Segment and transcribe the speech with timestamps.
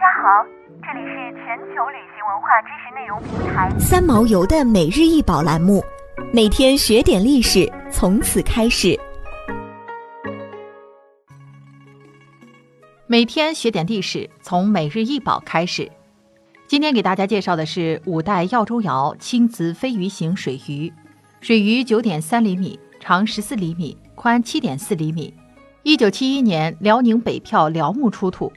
[0.00, 0.42] 家好，
[0.82, 5.84] 这里是全球旅行文化知识内容平台三毛游的每日一宝栏目，
[6.32, 8.98] 每天学点历史，从此开始。
[13.06, 15.86] 每天学点历史，从每日一宝开始。
[16.66, 20.90] 今天给大家介绍的是五代耀州窑青瓷飞鱼形水鱼，
[21.42, 25.34] 水鱼九点三厘米，长十四厘米，宽七点四厘米。
[25.82, 28.50] 一九七一年，辽宁北票辽墓出土。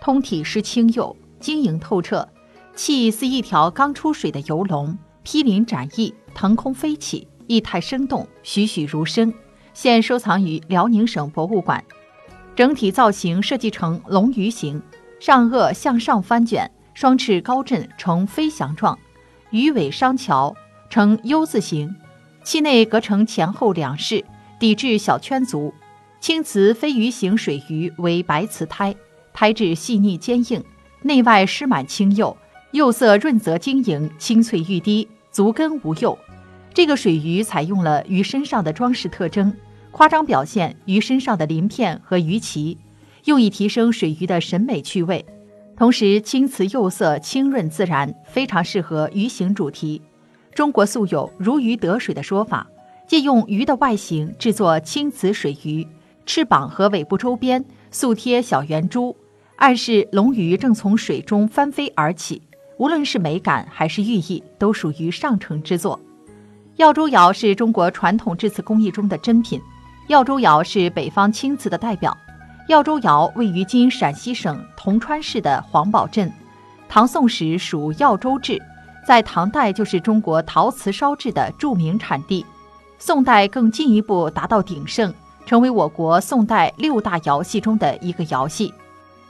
[0.00, 2.28] 通体是青釉，晶莹透彻，
[2.74, 9.32] 器似一条刚出水的游龙，披鳞展翼，腾空飞起，意态生动，栩栩如生。
[9.74, 11.84] 现收藏于辽宁省博物馆。
[12.56, 14.82] 整体造型设计成龙鱼形，
[15.20, 18.98] 上颚向上翻卷，双翅高振呈飞翔状，
[19.50, 20.54] 鱼尾商桥
[20.90, 21.94] 呈 U 字形，
[22.42, 24.24] 器内隔成前后两室，
[24.58, 25.72] 底置小圈足。
[26.20, 28.96] 青瓷飞鱼形水鱼为白瓷胎。
[29.38, 30.60] 胎质细腻坚硬，
[31.02, 32.36] 内外湿满青釉，
[32.72, 36.18] 釉色润泽晶莹，清脆欲滴，足根无釉。
[36.74, 39.54] 这个水鱼采用了鱼身上的装饰特征，
[39.92, 42.76] 夸张表现鱼身上的鳞片和鱼鳍，
[43.26, 45.24] 用以提升水鱼的审美趣味。
[45.76, 50.02] 同时，青瓷釉色清润自然，非常适合鱼形主题。
[50.52, 52.66] 中国素有“如鱼得水”的说法，
[53.06, 55.86] 借用鱼的外形制作青瓷水鱼，
[56.26, 59.14] 翅膀和尾部周边素贴小圆珠。
[59.58, 62.40] 暗示龙鱼正从水中翻飞而起，
[62.76, 65.98] 无论是美感还是寓意，都属于上乘之作。
[66.76, 69.60] 耀州窑是中国传统制瓷工艺中的珍品，
[70.06, 72.16] 耀州窑是北方青瓷的代表。
[72.68, 76.32] 耀州窑位于今陕西省铜川市的黄堡镇，
[76.88, 78.62] 唐宋时属耀州治，
[79.04, 82.46] 在唐代就是中国陶瓷烧制的著名产地，
[83.00, 85.12] 宋代更进一步达到鼎盛，
[85.44, 88.72] 成为我国宋代六大窑系中的一个窑系。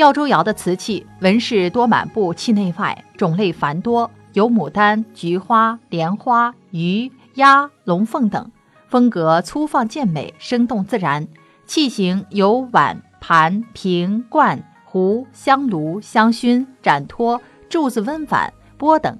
[0.00, 8.50] 耀州窑的瓷器纹饰多满布器内外，种类繁多，有牡丹、菊花、莲花、鱼、鸭、龙凤等，
[8.88, 11.28] 风格粗放健美，生动自然。
[11.66, 19.18] 器型有碗、盘、瓶、罐、壶、香炉、香薰、盏托、柱子、温碗、钵等。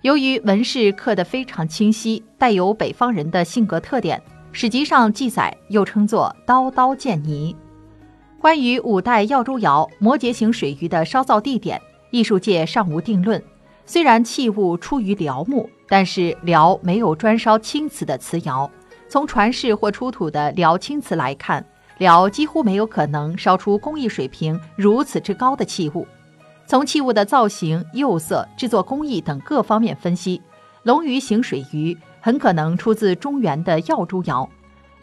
[0.00, 7.54] 由于纹饰刻得非常清晰，带有北方人的性格特点，史籍上记载又称作“刀刀见泥”。
[8.40, 11.80] 关于五代耀州窑摩羯形水鱼的烧造地点，
[12.10, 13.42] 艺术界尚无定论。
[13.86, 18.70] 虽然器物出于辽墓，但是辽没有专烧青瓷的瓷窑。
[19.08, 21.64] 从传世或出土的辽青瓷来看，
[21.98, 26.06] 辽几乎没有可能烧出工艺水平如此之高的器物。
[26.66, 30.42] 从器物的造型、釉色、制作工艺等各方面分析，
[30.82, 34.48] 龙鱼形水鱼很可能出自中原的耀州窑。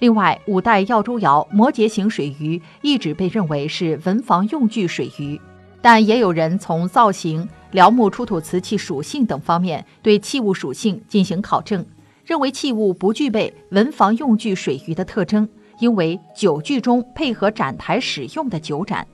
[0.04, 5.40] 另外，五代耀州窑摩羯形水鱼一直被认为是文房用具水鱼，
[5.82, 11.86] 但也有人从造型、辽墓出土瓷器属性等方面对器物属性进行考证，
[12.26, 15.48] 认为器物不具备文房用具水鱼的特征，
[15.80, 19.08] 因为酒具中配合展台使用的酒盏。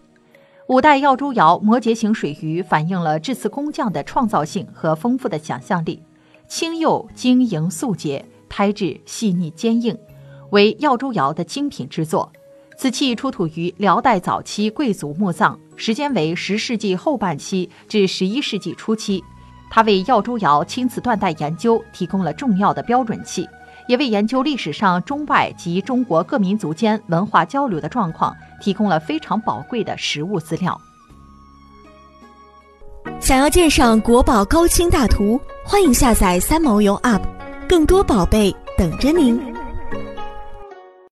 [0.70, 6.02] 五代耀州窑摩羯形水鱼反映了制瓷工匠的创造性和丰富的想象力，
[6.48, 9.96] 青釉晶莹素洁，胎质细腻坚硬。
[10.52, 12.32] 为耀州窑的精品之作，
[12.78, 19.24] 此器出土于辽代早期贵族墓葬，时间为十世纪后半期至十一世纪初期。
[19.70, 23.48] 它为耀州窑青瓷断代研究提供了重要的标准器，
[23.88, 30.80] 也为研究历史上中外及中国各民族间文化交流的状况提供了非常宝贵的实物资料。
[33.20, 37.22] 想要鉴赏国宝高清大图，欢迎下载三毛游 App，
[37.68, 39.59] 更多宝贝等着您。